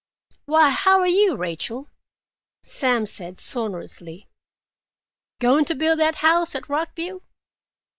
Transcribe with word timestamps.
"Why, 0.45 0.71
how 0.71 0.99
are 1.01 1.05
you, 1.07 1.35
Rachel?" 1.35 1.87
Sam 2.63 3.05
said 3.05 3.39
sonorously. 3.39 4.27
"Going 5.39 5.63
to 5.65 5.75
build 5.75 5.99
that 5.99 6.15
house 6.25 6.55
at 6.55 6.67
Rock 6.67 6.95
View?" 6.95 7.21